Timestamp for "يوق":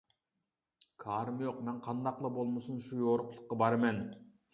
1.45-1.59